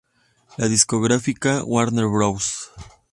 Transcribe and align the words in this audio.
La 0.57 0.67
discográfica 0.67 1.63
Warner 1.63 2.07
Bros. 2.07 2.71